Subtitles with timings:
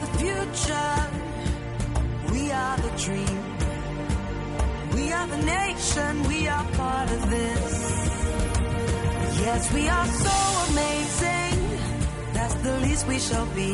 [0.00, 0.96] the future.
[2.32, 3.38] We are the dream.
[4.94, 6.22] We are the nation.
[6.28, 7.90] We are part of this.
[9.44, 10.36] Yes, we are so
[10.70, 11.58] amazing.
[12.34, 13.72] That's the least we shall be.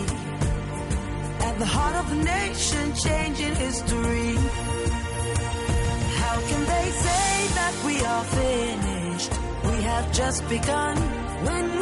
[1.49, 4.35] At the heart of the nation, changing history.
[6.23, 9.33] How can they say that we are finished?
[9.65, 10.97] We have just begun.
[11.47, 11.76] When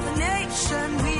[0.00, 1.19] We the nation, we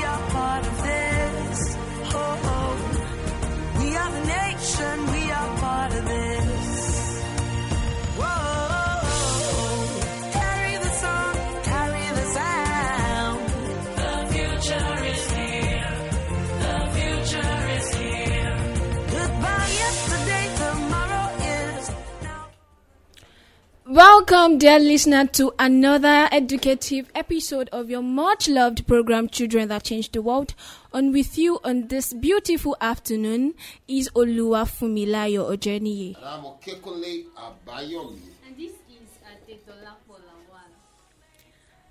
[23.91, 30.13] Welcome, dear listener, to another educative episode of your much loved program, Children That Change
[30.13, 30.55] the World.
[30.93, 33.53] On with you on this beautiful afternoon
[33.89, 36.15] is Oluwa Fumilayo Ojeniyi.
[36.15, 38.21] And I'm Okekunle Abayomi.
[38.47, 39.95] And this is uh, Adetola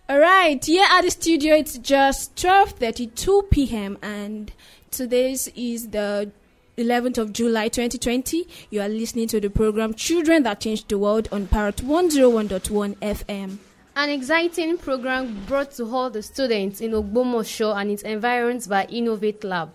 [0.08, 3.98] Alright, here at the studio it's just 12:32 p.m.
[4.00, 4.50] and
[4.90, 6.32] today's is the
[6.80, 8.48] 11th of July 2020.
[8.70, 13.58] You are listening to the program Children That Change the World on Parrot 101.1 FM.
[13.96, 19.44] An exciting program brought to all the students in Ogbomosho and its environs by Innovate
[19.44, 19.70] Lab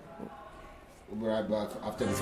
[1.08, 2.20] We'll be right back after this.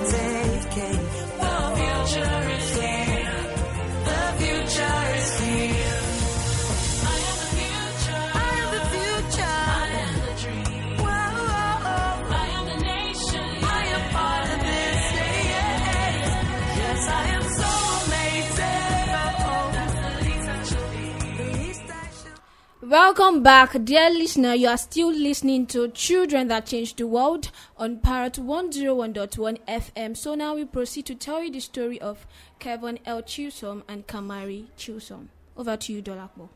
[22.89, 24.55] Welcome back, dear listener.
[24.55, 30.17] You are still listening to Children That Change the World on Parrot 101.1 FM.
[30.17, 32.29] So now we proceed to tell you the story of
[32.61, 33.23] Kevin L.
[33.23, 35.31] Chisholm and Kamari Chisholm.
[35.57, 36.49] Over to you, Dolapo.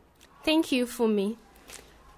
[0.44, 1.36] Thank you for me.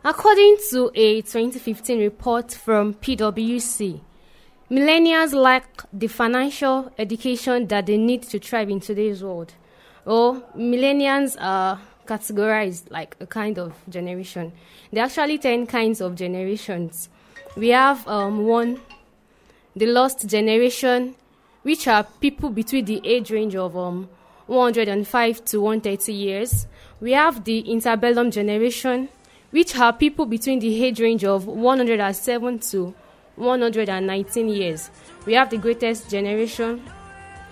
[0.04, 4.02] According to a 2015 report from PwC,
[4.70, 9.54] millennials lack the financial education that they need to thrive in today's world.
[10.04, 14.52] Or millennials are categorized like a kind of generation.
[14.92, 17.08] There are actually 10 kinds of generations.
[17.56, 18.80] We have um, one,
[19.76, 21.14] the lost generation,
[21.62, 24.08] which are people between the age range of um,
[24.46, 26.66] 105 to 130 years.
[27.00, 29.08] We have the interbellum generation,
[29.50, 32.94] which are people between the age range of 107 to
[33.36, 34.90] 119 years.
[35.26, 36.82] We have the greatest generation,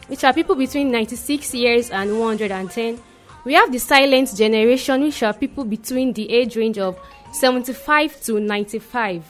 [0.09, 3.00] which are people between 96 years and 110.
[3.43, 6.99] We have the silent generation, which are people between the age range of
[7.33, 9.25] 75 to 95.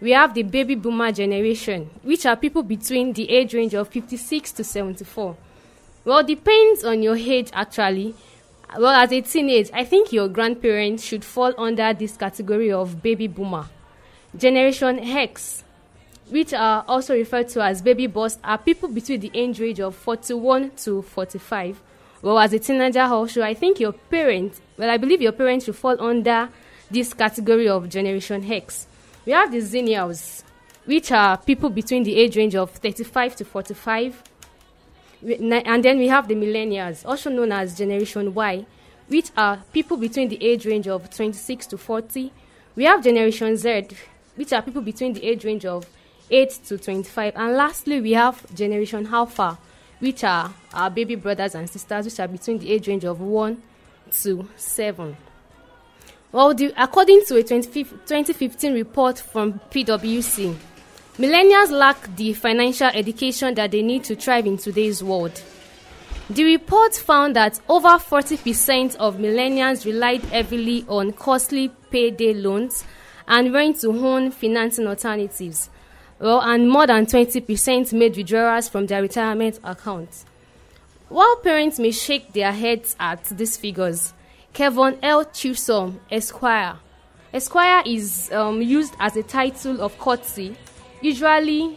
[0.00, 4.50] We have the baby boomer generation, which are people between the age range of 56
[4.52, 5.36] to 74.
[6.04, 8.16] Well, depends on your age actually.
[8.76, 13.28] Well, as a teenage, I think your grandparents should fall under this category of baby
[13.28, 13.66] boomer.
[14.36, 15.62] Generation X,
[16.30, 19.94] which are also referred to as baby boss, are people between the age range of
[19.94, 21.80] 41 to 45.
[22.22, 25.74] Well, as a teenager, also, I think your parents, well, I believe your parents should
[25.74, 26.48] fall under
[26.88, 28.86] this category of Generation X.
[29.26, 30.44] We have the Xennials,
[30.84, 34.22] which are people between the age range of 35 to 45.
[35.24, 38.66] And then we have the Millennials, also known as Generation Y,
[39.08, 42.32] which are people between the age range of 26 to 40.
[42.76, 43.88] We have Generation Z,
[44.36, 45.86] which are people between the age range of
[46.30, 47.32] 8 to 25.
[47.36, 49.58] And lastly, we have Generation Alpha,
[50.02, 53.62] which are our baby brothers and sisters, which are between the age range of 1
[54.10, 55.16] to 7.
[56.32, 60.56] Well, the, according to a 2015 report from PwC,
[61.18, 65.40] millennials lack the financial education that they need to thrive in today's world.
[66.28, 72.84] The report found that over 40% of millennials relied heavily on costly payday loans
[73.28, 75.70] and rent to own financing alternatives.
[76.22, 80.24] Well, and more than 20% made withdrawals from their retirement accounts.
[81.08, 84.12] While parents may shake their heads at these figures,
[84.52, 85.24] Kevin L.
[85.24, 86.76] Chisholm, Esquire.
[87.34, 90.54] Esquire is um, used as a title of courtesy,
[91.00, 91.76] usually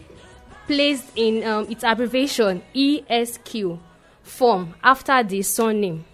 [0.67, 3.79] placed in um, its abbreviation ESQ
[4.21, 6.05] form after the surname.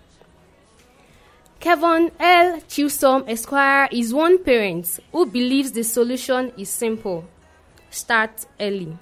[1.59, 2.61] Kevin L.
[2.69, 7.25] Chisholm Esquire is one parent who believes the solution is simple
[7.91, 8.97] start early.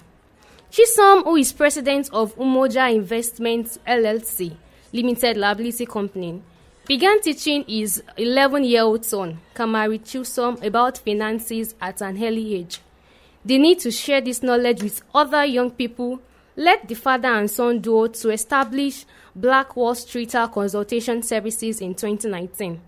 [0.70, 4.54] Chisholm, who is president of Umoja Investments LLC,
[4.92, 6.42] Limited Liability Company,
[6.86, 12.80] began teaching his 11 year old son, Kamari Chisholm, about finances at an early age.
[13.44, 16.20] The need to share this knowledge with other young people
[16.56, 22.80] led the father and son duo to establish Black Wall Streeter Consultation Services in 2019.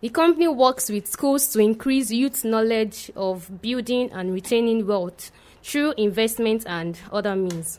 [0.00, 5.30] The company works with schools to increase youth knowledge of building and retaining wealth
[5.62, 7.78] through investment and other means.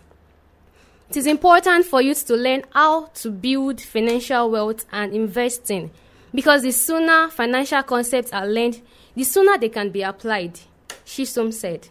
[1.09, 5.91] It is important for youth to learn how to build financial wealth and investing
[6.33, 8.81] because the sooner financial concepts are learned,
[9.15, 10.59] the sooner they can be applied,
[11.05, 11.89] Chisholm said.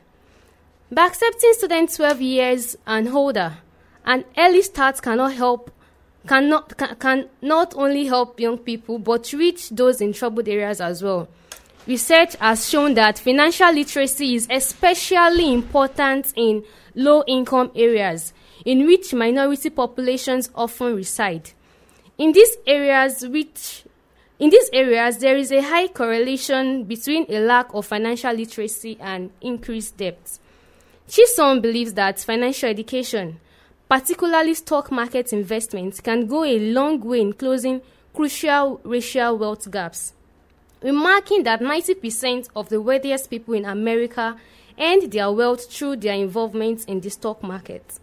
[0.90, 3.58] By accepting students 12 years and older,
[4.04, 5.70] an early start cannot help
[6.26, 11.02] cannot can, can not only help young people but reach those in troubled areas as
[11.02, 11.28] well.
[11.90, 16.62] Research has shown that financial literacy is especially important in
[16.94, 18.32] low income areas
[18.64, 21.50] in which minority populations often reside.
[22.16, 23.82] In these areas which
[24.38, 29.32] in these areas there is a high correlation between a lack of financial literacy and
[29.40, 30.38] increased debt.
[31.08, 33.40] Chisholm believes that financial education,
[33.88, 37.82] particularly stock market investments, can go a long way in closing
[38.14, 40.12] crucial racial wealth gaps.
[40.82, 44.36] Remarking that 90% of the wealthiest people in America
[44.78, 47.98] earned their wealth through their involvement in the stock market.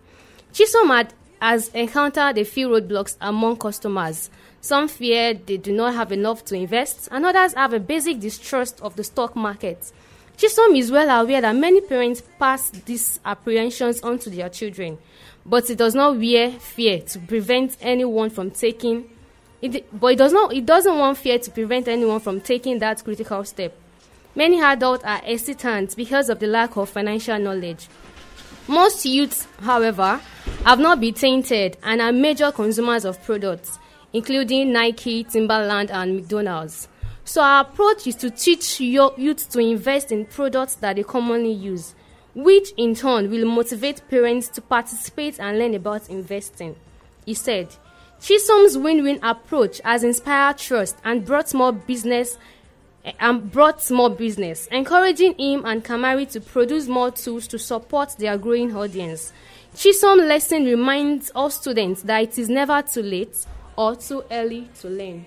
[0.53, 4.29] Chisholm had, has encountered a few roadblocks among customers.
[4.61, 8.79] Some fear they do not have enough to invest, and others have a basic distrust
[8.81, 9.91] of the stock market.
[10.37, 14.99] Chisholm is well aware that many parents pass these apprehensions on to their children,
[15.43, 19.09] but it does not wear fear to prevent anyone from taking
[19.61, 23.03] it, but it does not it doesn't want fear to prevent anyone from taking that
[23.03, 23.75] critical step.
[24.35, 27.87] Many adults are hesitant because of the lack of financial knowledge.
[28.67, 30.21] Most youths, however,
[30.63, 33.79] have not been tainted and are major consumers of products,
[34.13, 36.87] including Nike, Timberland, and McDonald's.
[37.23, 41.95] So our approach is to teach youth to invest in products that they commonly use,
[42.35, 46.75] which in turn will motivate parents to participate and learn about investing.
[47.25, 47.75] He said,
[48.21, 52.37] Chisholm's win-win approach has inspired trust and brought more business
[53.19, 58.37] and brought more business, encouraging him and Kamari to produce more tools to support their
[58.37, 59.31] growing audience.
[59.75, 63.45] Chisholm lesson reminds all students that it is never too late
[63.77, 65.25] or too early to learn.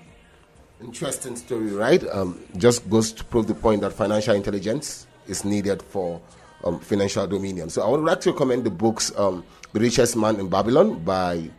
[0.83, 2.03] Interesting story, right?
[2.09, 6.21] Um, just goes to prove the point that financial intelligence is needed for
[6.65, 7.71] um, financial dominion.
[7.71, 11.51] So I would like to recommend the books um, The Richest Man in Babylon by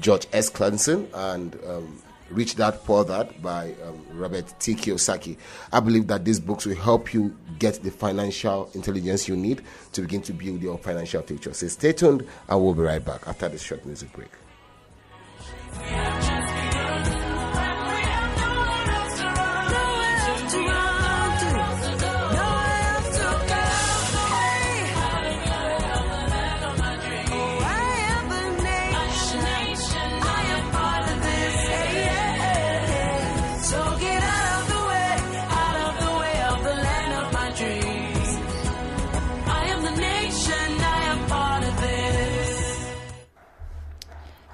[0.00, 0.50] George S.
[0.50, 4.74] Clason and um, Rich Dad Poor by um, Robert T.
[4.74, 5.36] Kiyosaki.
[5.72, 10.02] I believe that these books will help you get the financial intelligence you need to
[10.02, 11.54] begin to build your financial future.
[11.54, 14.30] So stay tuned and we'll be right back after this short music break.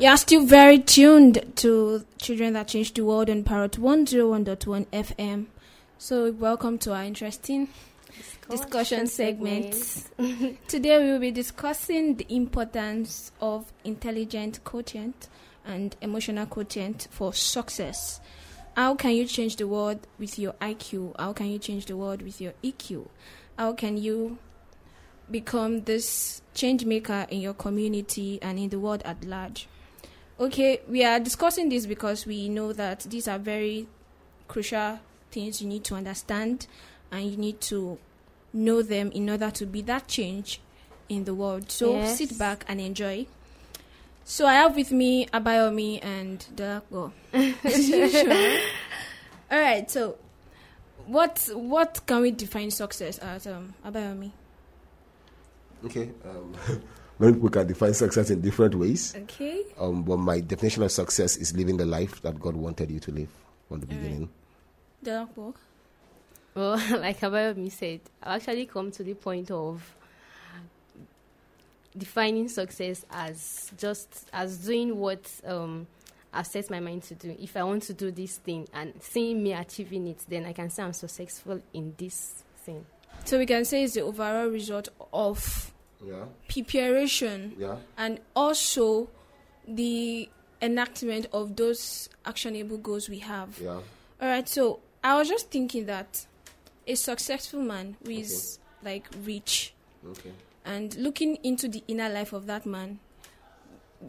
[0.04, 5.46] You are still very tuned to Children That Change the World on Parrot 101.1 FM.
[5.96, 7.68] So, welcome to our interesting
[8.50, 9.73] discussion, segment.
[10.68, 15.30] Today, we will be discussing the importance of intelligent quotient
[15.64, 18.20] and emotional quotient for success.
[18.76, 21.18] How can you change the world with your IQ?
[21.18, 23.08] How can you change the world with your EQ?
[23.58, 24.37] How can you
[25.30, 29.66] become this change maker in your community and in the world at large?
[30.38, 33.86] Okay, we are discussing this because we know that these are very
[34.48, 34.98] crucial
[35.30, 36.66] things you need to understand
[37.12, 37.98] and you need to
[38.52, 40.60] know them in order to be that change
[41.08, 41.70] in the world.
[41.70, 42.18] So Yes.
[42.18, 43.26] sit back and enjoy.
[44.24, 47.12] So I have with me Abayomi and Dolapo.
[47.32, 47.92] As.
[49.52, 49.88] All right.
[49.90, 50.16] So
[51.06, 54.32] what what can we define success as, um, Abayomi?
[55.84, 56.10] Okay.
[56.24, 56.54] Um,
[57.18, 59.14] many people can define success in different ways.
[59.16, 59.62] Okay.
[59.78, 63.11] Um, but my definition of success is living the life that God wanted you to
[63.11, 63.28] live
[63.68, 64.28] from the beginning.
[65.04, 65.54] Dolapo.
[66.54, 69.94] Well, like Abayomi said, I've actually come to the point of
[71.97, 75.87] defining success as just as doing what um,
[76.33, 77.37] I've set my mind to do.
[77.38, 80.71] If I want to do this thing and seeing me achieving it, then I can
[80.71, 82.85] say I'm successful in this thing.
[83.25, 85.73] So we can say it's the overall result of
[86.06, 86.25] Yeah.
[86.49, 87.76] preparation Yeah.
[87.96, 89.08] and also
[89.66, 90.28] the
[90.61, 93.58] enactment of those actionable goals we have.
[93.61, 93.80] Yeah.
[94.20, 96.26] All right, so I was just thinking that
[96.87, 99.75] a successful man who is like rich
[100.06, 100.32] Okay.
[100.64, 102.99] and looking into the inner life of that man,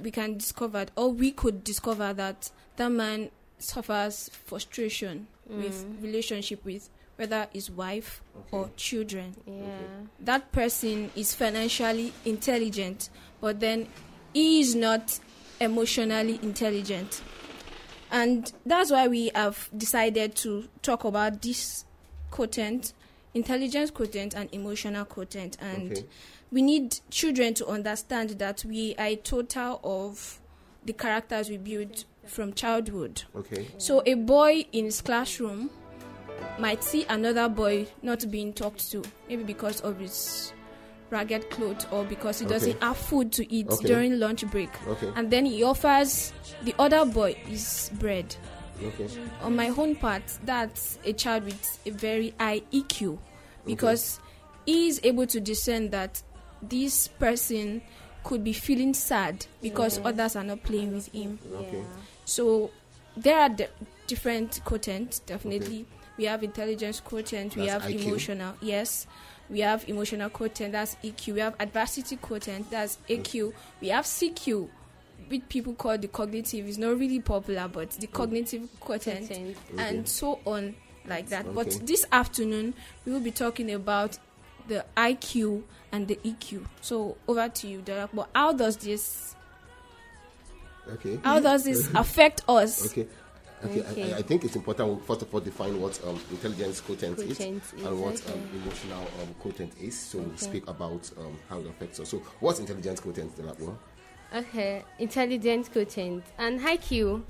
[0.03, 6.03] we can discover, or we could discover that that man suffers frustration with mm.
[6.03, 10.05] relationship with whether his wife or children Yeah.
[10.19, 13.09] that person is financially intelligent,
[13.41, 13.87] but then
[14.33, 15.19] he is not
[15.59, 17.21] emotionally intelligent.
[18.11, 21.85] And that's why we have decided to talk about this
[22.31, 22.93] quotient
[23.33, 25.57] intelligence quotient and emotional quotient.
[25.59, 26.05] And Okay.
[26.51, 30.39] we need children to understand that we are a total of
[30.85, 33.23] the characters we build from childhood.
[33.35, 33.67] Okay.
[33.77, 35.69] So a boy in his classroom
[36.59, 40.53] might see another boy not being talked to, maybe because of his
[41.11, 42.85] ragged clothes or because he doesn't Okay.
[42.85, 43.87] have food to eat Okay.
[43.87, 44.69] during lunch break.
[44.87, 45.11] Okay.
[45.15, 48.35] And then he offers the other boy his bread.
[48.83, 49.07] Okay.
[49.41, 53.17] On my own part, that's a child with a very high EQ
[53.65, 54.19] because
[54.65, 56.21] he is able to discern that
[56.61, 57.81] this person
[58.23, 61.37] could be feeling sad because others are not playing with him.
[61.55, 61.83] Okay.
[62.25, 62.71] So
[63.15, 63.67] there are di-
[64.07, 65.85] different quotients, definitely.
[66.17, 68.05] We have intelligence quotient, we have IQ.
[68.05, 69.07] emotional, yes.
[69.49, 71.33] We have emotional quotient, that's EQ.
[71.33, 73.31] We have adversity quotient, that's AQ.
[73.49, 73.53] Mm.
[73.81, 74.67] We have CQ,
[75.27, 76.67] which people call the cognitive.
[76.67, 78.13] It's not really popular, but the mm.
[78.13, 79.57] cognitive quotient, Quotient.
[79.77, 80.75] and so on
[81.07, 81.45] like that.
[81.45, 81.53] Okay.
[81.53, 82.73] But this afternoon,
[83.05, 84.17] we will be talking about
[84.67, 86.65] the IQ and the EQ.
[86.81, 88.09] So over to you, Derek.
[88.13, 89.35] But how does this
[90.87, 91.19] Okay.
[91.23, 92.91] how does this affect us?
[92.91, 93.07] Okay.
[93.65, 94.13] Okay, Okay.
[94.13, 97.63] I, I think it's important we first of all define what um, intelligence quotient, Quotient
[97.63, 98.33] is is, and what okay.
[98.33, 99.99] um, emotional um, quotient is.
[99.99, 102.09] So we'll speak about um, how it affects us.
[102.09, 103.75] So, what's intelligence quotient, Dolapo?
[104.35, 107.23] Okay, intelligence quotient and IQ.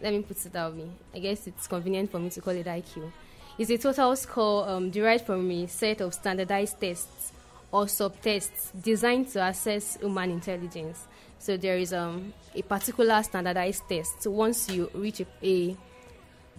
[0.00, 0.88] Let me put it that way.
[1.14, 3.10] I guess it's convenient for me to call it IQ.
[3.58, 7.32] Is a total score um, derived from a set of standardized tests
[7.72, 11.06] or subtests designed to assess human intelligence.
[11.38, 14.22] So there is um, a particular standardized test.
[14.22, 15.76] So once you reach a, a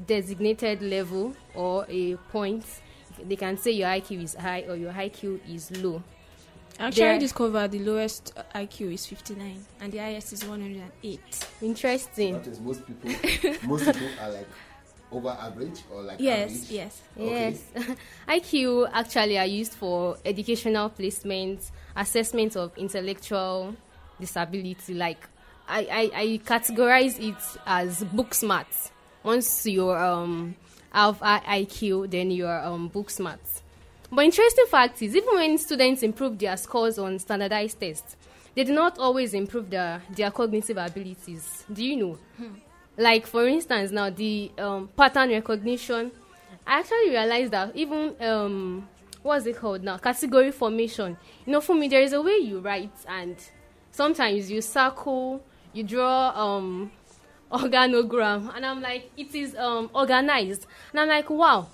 [0.08, 2.64] designated level or a point,
[3.24, 6.02] they can say your IQ is high or your IQ is low.
[6.80, 11.20] Actually There- discovered the lowest IQ is 59 and the highest is 108.
[11.62, 12.34] Interesting.
[12.36, 13.10] That is most people.
[13.68, 14.48] most people are like
[15.12, 16.72] over average or like Yes, average.
[16.72, 17.02] yes.
[17.20, 17.58] Okay.
[17.76, 17.98] Yes.
[18.30, 23.76] IQ actually are used for educational placements, assessment of intellectual
[24.20, 24.94] disability.
[24.94, 25.28] Like
[25.68, 25.80] I,
[26.14, 28.68] I, I categorize it as book smart.
[29.24, 30.56] Once you um
[30.92, 33.40] have I- IQ, then you are um book smart.
[34.12, 38.16] But interesting fact is, even when students improve their scores on standardized tests,
[38.56, 41.64] they do not always improve their, their cognitive abilities.
[41.72, 42.18] Do you know?
[42.98, 46.12] Like for instance, now the um, pattern recognition.
[46.66, 48.88] I actually realized that even um,
[49.22, 49.98] what's it called now?
[49.98, 51.16] Category formation.
[51.46, 53.36] You know, for me, there is a way you write, and
[54.00, 56.90] sometimes you circle, you draw um,
[57.52, 61.68] organogram, and I'm like, it is um, organized, and I'm like, wow,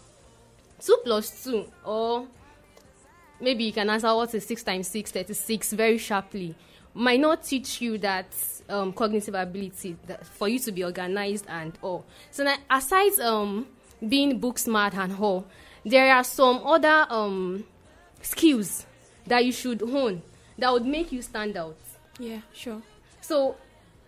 [0.80, 2.26] two plus two, or
[3.40, 6.56] maybe you can answer what is 6 times 6 36 very sharply.
[6.96, 8.26] Might not teach you that
[8.70, 12.06] um, cognitive ability that for you to be organized and all.
[12.32, 13.68] So now aside um,
[14.08, 15.46] being book smart and all
[15.86, 17.66] there are some other um,
[18.22, 18.88] skills
[19.28, 20.24] that you should hone
[20.58, 21.76] that would make you stand out
[22.20, 22.82] Yeah, sure.
[23.22, 23.56] so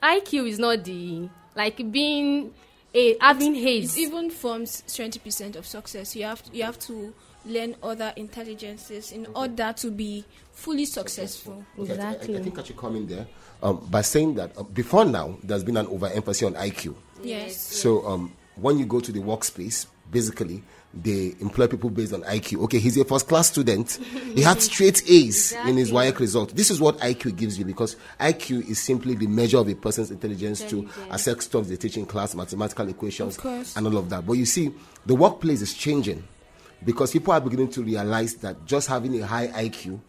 [0.03, 2.53] iq is not the like being
[2.93, 6.15] a having It haze even forms 20% of success.
[6.15, 7.13] You have you have to
[7.45, 10.23] learn other intelligences in order to be
[10.53, 11.63] fully successful.
[11.79, 13.25] Okay, I- I- I, think I should come in there
[13.63, 16.95] um, by saying that uh, before now, there's been an overemphasis on IQ.
[17.23, 17.59] Yes.
[17.59, 22.63] So um, when you go to the workspace, basically they employ people based on IQ.
[22.63, 23.99] Okay, he's a first class student.
[24.33, 26.11] he had straight A's in his Exactly.
[26.11, 26.55] WAEC result.
[26.55, 30.09] This is what IQ gives you because IQ is simply the measure of a person's
[30.11, 33.37] intelligence to accept stuff they teach in class, mathematical equations,
[33.75, 34.25] and all of that.
[34.25, 34.71] But you see,
[35.05, 36.23] the workplace is changing
[36.83, 39.99] because people are beginning to realize that just having a high IQ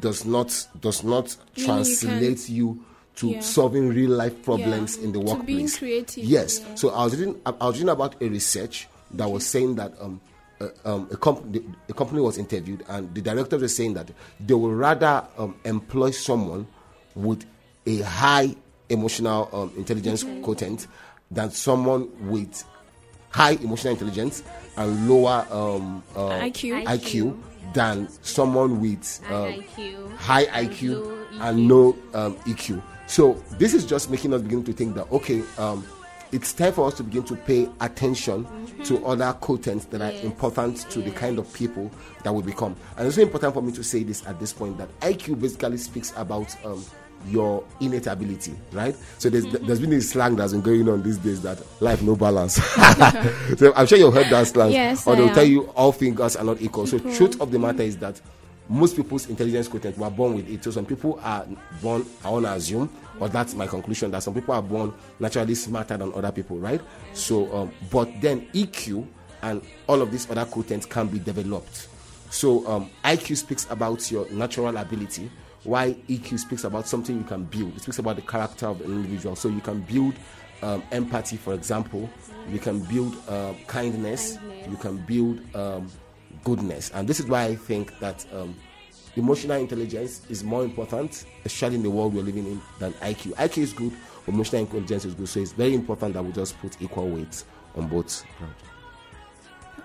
[0.00, 2.84] does not does not Meaning you translate you
[3.16, 3.40] to Yeah.
[3.40, 5.04] solving real life problems Yeah.
[5.04, 5.46] in the To workplace.
[5.46, 6.60] being creative, Yes.
[6.74, 10.20] So I was reading I was reading about a research that was saying that um,
[10.60, 14.08] uh, um, a, company, a company was interviewed and the director was saying that
[14.40, 16.66] they would rather um, employ someone
[17.14, 17.44] with
[17.86, 18.54] a high
[18.88, 20.86] emotional um, intelligence quotient
[21.30, 22.64] than someone with
[23.30, 24.42] high emotional intelligence
[24.76, 26.84] and lower um, uh, IQ.
[26.84, 27.38] IQ
[27.72, 32.82] than someone with High um, IQ high and IQ low and no um, EQ.
[33.06, 35.84] So this is just making us begin to think that okay, um,
[36.34, 38.44] it's time for us to begin to pay attention
[38.84, 41.88] to other quotients that are important to the kind of people
[42.24, 42.74] that we become.
[42.96, 45.76] And it's very important for me to say this at this point that IQ basically
[45.76, 46.84] speaks about um,
[47.28, 48.96] your innate ability, right?
[49.18, 52.16] So there's there's been this slang that's been going on these days that life no
[52.16, 52.54] balance.
[53.56, 54.72] so I'm sure you've heard that slang.
[54.72, 56.88] Yes, or they'll tell you all fingers are not equal.
[56.88, 58.20] So truth of the matter is that
[58.68, 60.64] most people's intelligence quotient were born with it.
[60.64, 61.46] So some people are
[61.82, 65.54] born, I want to assume, or that's my conclusion, that some people are born naturally
[65.54, 66.80] smarter than other people, right?
[67.12, 69.06] So, um, but then EQ
[69.42, 71.88] and all of these other quotients can be developed.
[72.30, 75.30] So um, IQ speaks about your natural ability,
[75.62, 77.76] while EQ speaks about something you can build.
[77.76, 79.36] It speaks about the character of the individual.
[79.36, 80.14] So you can build
[80.62, 82.08] um, empathy, for example.
[82.50, 84.36] You can build uh, kindness.
[84.36, 84.68] Kindness.
[84.68, 85.90] You can build um,
[86.42, 86.90] goodness.
[86.94, 88.54] And this is why I think that um,
[89.16, 93.34] emotional intelligence is more important, especially in the world we're living in, than IQ.
[93.34, 93.92] IQ is good,
[94.24, 95.28] but emotional intelligence is good.
[95.28, 97.44] So it's very important that we just put equal weight
[97.76, 98.24] on both.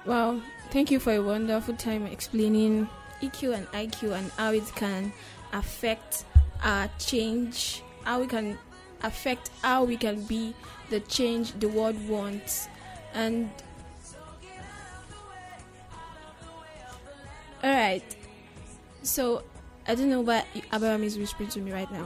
[0.06, 2.89] Wow, thank you for a wonderful time explaining
[3.22, 5.12] EQ and IQ and how it can
[5.54, 6.26] affect
[6.63, 8.58] our change, how we can
[9.02, 10.54] affect how we can be
[10.89, 12.68] the change the world wants.
[13.13, 13.50] And
[17.63, 18.15] all right,
[19.04, 19.44] so
[19.88, 22.06] I don't know what Abraham is whispering to me right now.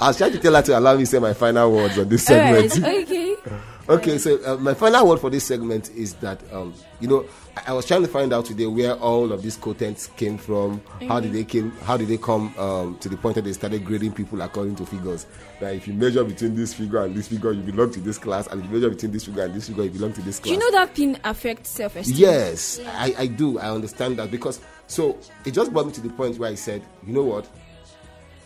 [0.00, 2.08] I was trying to tell her to allow me to say my final words on
[2.08, 2.78] this segment.
[2.78, 3.36] right, okay.
[3.90, 7.70] Okay, so uh, my final word for this segment is that um, you know I,
[7.70, 10.80] I was trying to find out today where all of these quotients came from.
[11.08, 11.72] How did they came?
[11.82, 14.86] How did they come um, to the point that they started grading people according to
[14.86, 15.26] figures?
[15.60, 18.46] That if you measure between this figure and this figure, you belong to this class,
[18.46, 20.44] and if you measure between this figure and this figure, you belong to this class.
[20.44, 22.14] Do you know that thing affects self-esteem?
[22.16, 23.58] Yes, I, I do.
[23.58, 26.82] I understand that because so it just brought me to the point where I said,
[27.06, 27.48] you know what?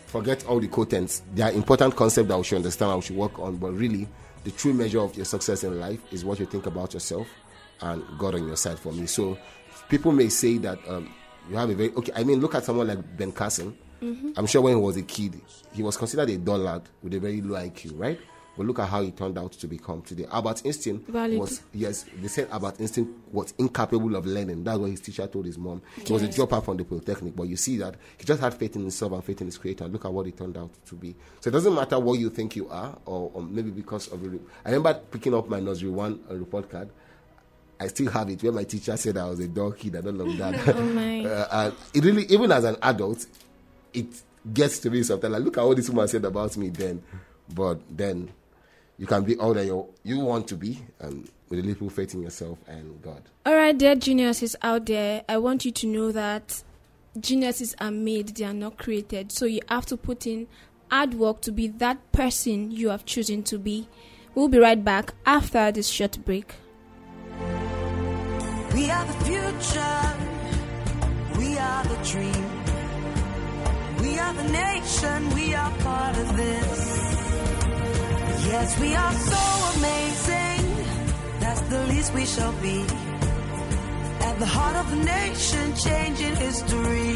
[0.05, 1.23] Forget all the quotients.
[1.33, 3.57] They are important concepts that we should understand and we should work on.
[3.57, 4.07] But really,
[4.43, 7.27] the true measure of your success in life is what you think about yourself
[7.81, 8.77] and God on your side.
[8.77, 9.39] For me, so
[9.89, 11.11] people may say that um,
[11.49, 12.11] you have a very okay.
[12.15, 13.75] I mean, look at someone like Ben Carson.
[14.37, 15.41] I'm sure when he was a kid,
[15.73, 18.19] he was considered a dullard with a very low IQ, right?
[18.57, 20.25] But look at how he turned out to become today.
[20.31, 21.39] Albert Einstein Valid.
[21.39, 24.63] was yes, they said Albert Einstein was incapable of learning.
[24.63, 25.81] That's what his teacher told his mom.
[26.05, 28.75] He was a dropout from the Polytechnic, but you see that he just had faith
[28.75, 29.87] in himself and faith in his creator.
[29.87, 31.15] Look at what he turned out to be.
[31.41, 34.23] So it doesn't matter what you think you are, or, or maybe because of.
[34.65, 36.89] I remember picking up my nursery one uh, report card.
[37.77, 39.97] I still have it where my teacher said I was a dog kid.
[39.97, 40.75] I don't love that.
[40.77, 41.25] Oh my.
[41.25, 43.25] uh, and it really, even as an adult,
[43.93, 44.07] it
[44.53, 45.33] gets to me sometimes.
[45.33, 47.03] Like, look at what this woman said about me then.
[47.53, 48.31] But then
[48.97, 52.13] you can be all that you, you want to be and with a little faith
[52.13, 53.21] in yourself and God.
[53.45, 56.63] All right, dear geniuses out there, I want you to know that
[57.19, 59.31] geniuses are made, they are not created.
[59.31, 60.47] So you have to put in
[60.89, 63.87] hard work to be that person you have chosen to be.
[64.33, 66.55] We'll be right back after this short break.
[68.73, 70.13] We are the future.
[71.39, 72.49] We are the dream.
[74.01, 75.29] We are the nation.
[75.33, 77.24] We are part of this.
[78.43, 79.43] Yes, we are so
[79.77, 80.63] amazing.
[81.39, 82.81] That's the least we shall be.
[84.27, 87.15] At the heart of the nation, changing history.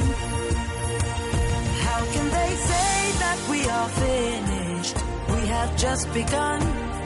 [1.88, 4.98] How can they say that we are finished?
[5.36, 6.62] We have just begun.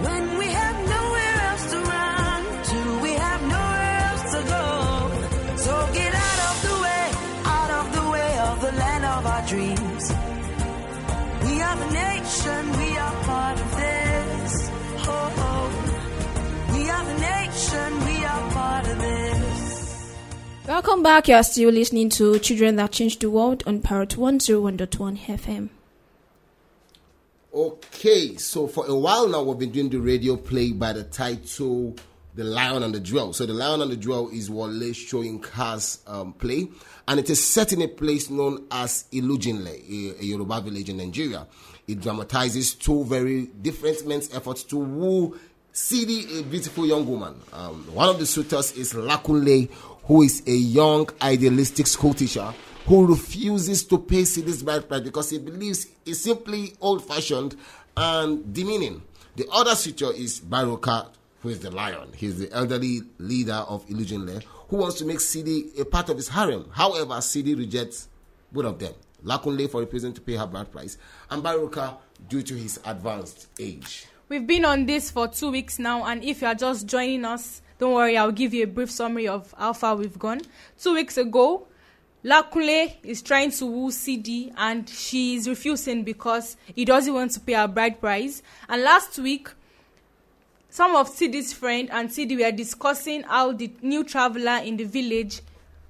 [0.06, 2.13] When we have nowhere else to run
[20.66, 21.28] Welcome back.
[21.28, 25.68] You are still listening to Children That Change the World on Parrot 101.1 FM.
[27.54, 31.98] Okay, so for a while now, we've been doing the radio play by the title
[32.36, 33.34] The Lion and the Jewel.
[33.34, 36.70] So, The Lion and the Jewel is what Wole Soyinka's um, play,
[37.10, 40.96] and it is set in a place known as Ilujinle, a, a Yoruba village in
[40.96, 41.46] Nigeria.
[41.90, 45.38] It dramatizes two very different men's efforts to woo
[45.76, 47.34] Sidi, a beautiful young woman.
[47.52, 49.72] Um, one of the suitors is Lakunle,
[50.06, 52.54] who is a young, idealistic school teacher
[52.86, 57.56] who refuses to pay Sidi's bride price because he believes it's simply old fashioned
[57.96, 59.02] and demeaning.
[59.36, 61.10] The other suitor is Baroka,
[61.42, 62.10] who is the lion.
[62.16, 66.28] He's the elderly leader of Ilujinle, who wants to make Sidi a part of his
[66.28, 66.70] harem.
[66.72, 68.10] However, Sidi rejects
[68.52, 68.94] both of them.
[69.24, 70.98] Lakunle for refusing to pay her bride price,
[71.32, 71.96] and Baroka
[72.28, 74.06] due to his advanced age.
[74.28, 77.62] We've been on this for two weeks now, and if you are just joining us,
[77.80, 80.42] don't worry, I'll give you a brief summary of how far we've gone.
[80.80, 81.68] Two weeks ago,
[82.24, 87.40] Lakunle is trying to woo Sidi and she is refusing because he doesn't want to
[87.40, 88.42] pay her bride price.
[88.70, 89.50] And last week,
[90.70, 95.42] some of Sidi's friend and Sidi were discussing how the new traveler in the village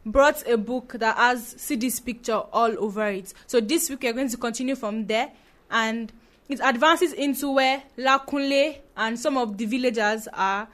[0.06, 3.34] brought a book that has Sidi's picture all over it.
[3.46, 5.32] So this week we're going to continue from there
[5.70, 6.12] and
[6.50, 10.68] it advances into where Lakunle and some of the villagers are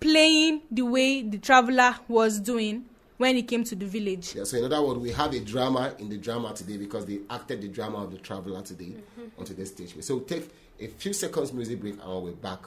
[0.00, 2.84] playing the way the traveler was doing
[3.16, 4.34] when he came to the village.
[4.34, 7.20] Yeah, so in other words, we have a drama in the drama today because they
[7.28, 9.40] acted the drama of the traveler today mm-hmm.
[9.40, 9.94] on today's stage.
[10.02, 12.60] So we'll take a few seconds music break and we'll be back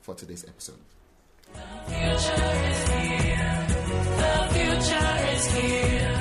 [0.00, 0.78] for today's episode.
[1.54, 3.66] The future is here.
[4.16, 6.18] The future is here.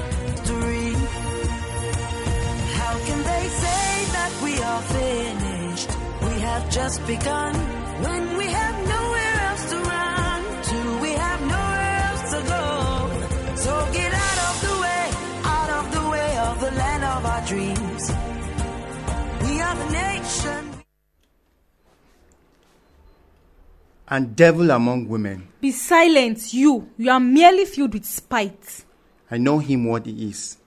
[2.92, 5.90] How can they say that we are finished?
[6.22, 7.56] We have just begun
[8.04, 9.01] when we have nowhere
[24.12, 25.48] and devil among women.
[25.62, 26.90] Be silent, you.
[26.98, 28.84] You are merely filled with spite.
[29.32, 30.58] I know him what he is.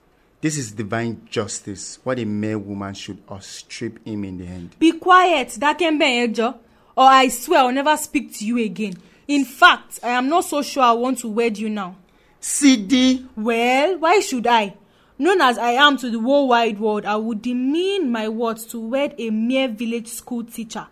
[0.41, 1.99] This is divine justice.
[2.03, 4.75] What a mere woman should outstrip him in the end.
[4.79, 6.55] Be quiet, Dakembe Ejo,
[6.97, 8.95] or I swear I'll never speak to you again.
[9.27, 11.95] In fact, I am not so sure I want to wed you now.
[12.39, 13.27] Sidi.
[13.35, 14.75] Well, why should I?
[15.17, 18.79] Known as I am to the whole wide world, I would demean my words to
[18.79, 20.87] wed a mere village school teacher.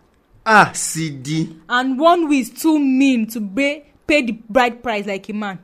[0.46, 1.56] Ah, CD.
[1.68, 5.58] And one who is too mean to pay, pay the bride price like a man.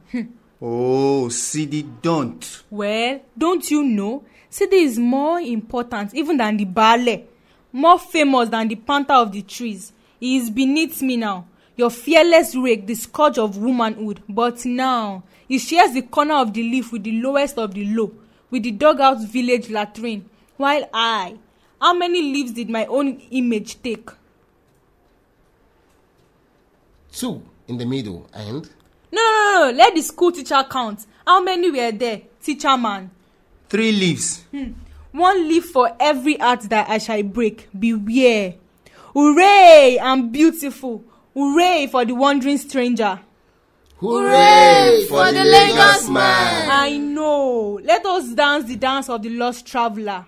[0.62, 2.62] oh, CD, don't.
[2.70, 4.24] Well, don't you know?
[4.48, 7.26] CD is more important even than the ballet,
[7.72, 9.92] more famous than the panther of the trees.
[10.18, 11.46] He is beneath me now.
[11.76, 14.22] Your fearless rake, the scourge of womanhood.
[14.28, 18.12] But now, he shares the corner of the leaf with the lowest of the low,
[18.50, 20.24] with the dugout village latrine.
[20.56, 21.36] While I,
[21.80, 24.10] how many leaves did my own image take?
[27.12, 28.68] Two in the middle and
[29.12, 33.10] no no no no let the school teacher count how many were there teacher man.
[33.68, 34.42] three leaves.
[34.50, 34.72] Hmm.
[35.12, 38.54] one leaf for every heart that I shall break beware
[39.14, 43.20] hooray i'm beautiful hooray for the wandering stranger.
[43.98, 46.70] Hooray for, for the Lagos man!
[46.70, 47.78] I know.
[47.82, 50.26] Let us dance the dance of the lost traveler.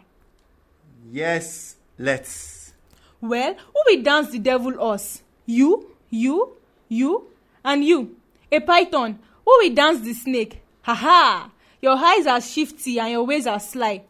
[1.11, 2.75] Yes, let's.
[3.21, 5.23] Well, who will dance the devil us?
[5.47, 5.91] You?
[6.11, 6.57] You?
[6.93, 7.29] You
[7.65, 8.17] and you,
[8.51, 10.61] a python, who will dance the snake?
[10.83, 11.51] Ha ha!
[11.81, 14.03] Your eyes are shifty and your ways are sly.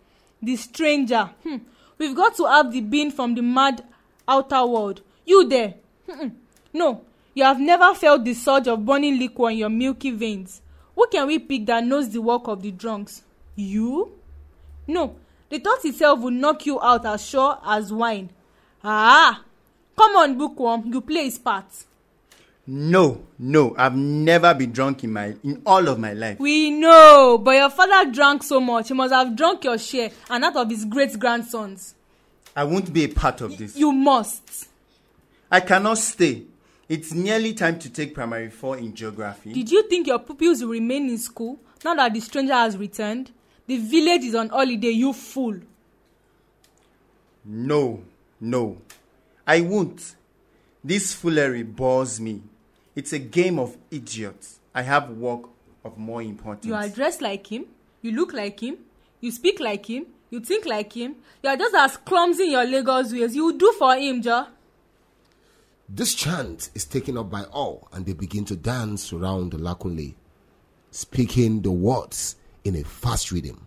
[0.42, 1.30] The stranger.
[1.44, 1.58] Hmm.
[1.96, 3.84] We've got to have the being from the mad
[4.26, 5.00] outer world.
[5.24, 5.74] You there?
[6.10, 6.30] Hmm.
[6.72, 7.02] No,
[7.34, 10.60] you have never felt the surge of burning liquor in your milky veins.
[10.96, 13.22] Who can we pick that knows the work of the drunks?
[13.54, 14.10] You?
[14.88, 15.14] No,
[15.50, 18.30] the thought itself will knock you out as sure as wine.
[18.82, 19.44] Ah!
[19.96, 21.66] Come on, bookworm, you play his part.
[22.64, 26.38] No, no, I've never been drunk in my in all of my life.
[26.38, 30.44] We know, but your father drank so much, he must have drunk your share and
[30.44, 31.96] that of his great grandsons.
[32.54, 33.76] I won't be a part of this.
[33.76, 34.68] You must.
[35.50, 36.44] I cannot stay.
[36.88, 39.52] It's nearly time to take primary four in geography.
[39.52, 43.32] Did you think your pupils will remain in school now that the stranger has returned?
[43.66, 45.58] The village is on holiday, you fool.
[47.44, 48.02] No,
[48.40, 48.76] no,
[49.46, 50.14] I won't.
[50.84, 52.42] This foolery bores me.
[52.94, 54.60] It's a game of idiots.
[54.74, 55.48] I have work
[55.84, 56.66] of more importance.
[56.66, 57.66] You are dressed like him.
[58.02, 58.78] You look like him.
[59.20, 60.06] You speak like him.
[60.30, 61.16] You think like him.
[61.42, 63.36] You are just as clumsy in your Lagos ways.
[63.36, 64.46] You do for him, Ja.
[65.88, 70.14] This chant is taken up by all, and they begin to dance around the Lakunle,
[70.90, 73.66] speaking the words in a fast rhythm.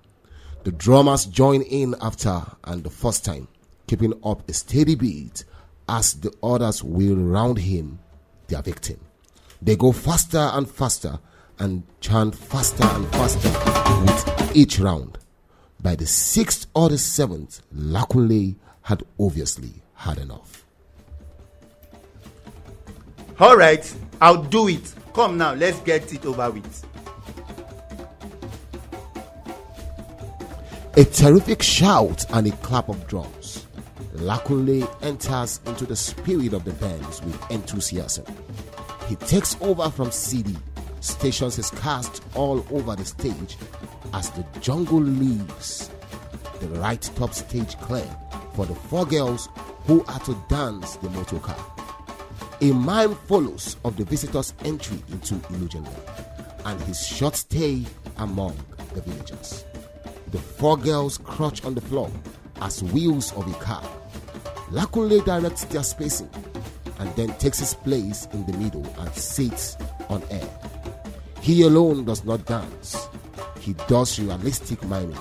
[0.64, 3.48] The drummers join in after and the first time,
[3.86, 5.44] keeping up a steady beat
[5.88, 8.00] as the others wheel round him,
[8.48, 9.00] their victim.
[9.62, 11.20] They go faster and faster
[11.60, 13.50] and chant faster and faster
[14.02, 15.18] with each round.
[15.82, 20.66] By the sixth or the seventh, Lakunle had obviously had enough.
[23.40, 24.94] All right, I'll do it.
[25.14, 26.86] Come now, let's get it over with.
[30.98, 33.68] A terrific shout and a clap of drums.
[34.14, 38.26] Lakunle enters into the spirit of the bands with enthusiasm.
[39.08, 40.56] He takes over from Sidi,
[41.00, 43.58] stations his cast all over the stage
[44.14, 45.92] as the jungle leaves
[46.60, 48.10] the right top stage clear
[48.54, 49.50] for the four girls
[49.86, 51.58] who are to dance the motor car.
[52.62, 56.00] A mime follows of the visitor's entry into Ilujenland
[56.66, 57.84] and his short stay
[58.18, 58.58] among
[58.94, 59.66] the villagers.
[60.32, 62.10] The four girls crouch on the floor
[62.62, 63.84] as wheels of a car.
[64.72, 66.30] Lakunle directs their spacing
[67.00, 69.78] and then takes his place in the middle and sits
[70.10, 70.50] on air.
[71.42, 73.08] He alone does not dance,
[73.60, 75.18] he does realistic miming.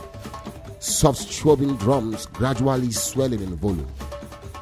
[0.79, 3.89] Soft strobing drums gradually swelling in volume,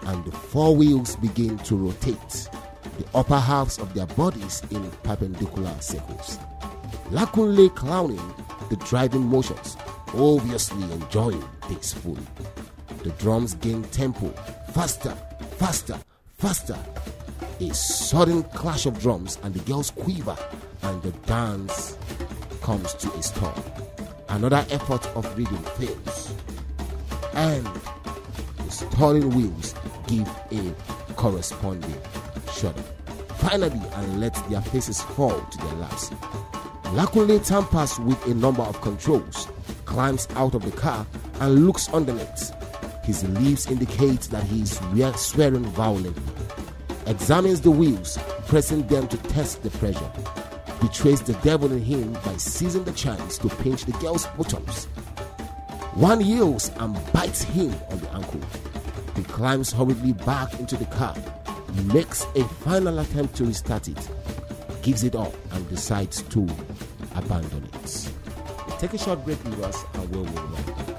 [0.07, 2.49] and the four wheels begin to rotate,
[2.99, 6.39] the upper halves of their bodies in perpendicular circles.
[7.11, 8.35] Lakunle clowning
[8.71, 9.77] the driving motions,
[10.15, 12.27] obviously enjoying this fully.
[13.03, 14.29] The drums gain tempo,
[14.73, 15.15] faster,
[15.59, 15.99] faster,
[16.43, 16.79] faster.
[17.61, 20.37] A sudden clash of drums and the girls quiver
[20.83, 21.97] and the dance
[22.61, 23.57] comes to a stop.
[24.29, 26.35] Another effort of reading fails.
[27.35, 27.65] And
[28.57, 29.77] the stalling wheels
[30.09, 30.75] give a
[31.15, 31.95] corresponding
[32.53, 32.83] shudder.
[33.37, 36.11] Finally, and let their faces fall to their laps.
[36.97, 39.47] Lakunle tampers with a number of controls,
[39.85, 41.07] climbs out of the car,
[41.39, 42.53] and looks underneath.
[43.05, 44.81] His lips indicate that he is
[45.17, 46.23] swearing violently.
[47.07, 50.11] Examines the wheels, pressing them to test the pressure.
[50.81, 54.87] Betrays the devil in him by seizing the chance to pinch the girl's bottoms.
[55.95, 58.41] One yields and bites him on the ankle.
[59.17, 61.17] He climbs hurriedly back into the car,
[61.93, 64.09] makes a final attempt to restart it,
[64.83, 66.49] gives it up, and decides to
[67.15, 68.13] abandon it.
[68.79, 70.92] Take a short break with us and we'll be right back.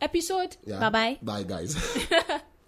[0.00, 0.56] episode.
[0.66, 0.80] Yeah.
[0.80, 1.18] Bye bye.
[1.22, 1.76] Bye, guys.